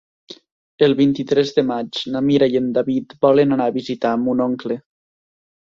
El 0.87 0.95
vint-i-tres 1.01 1.51
de 1.57 1.65
maig 1.67 1.99
na 2.15 2.23
Mira 2.29 2.49
i 2.55 2.59
en 2.63 2.73
David 2.79 3.15
volen 3.29 3.55
anar 3.59 3.71
a 3.73 3.77
visitar 3.79 4.17
mon 4.27 4.45
oncle. 4.51 4.83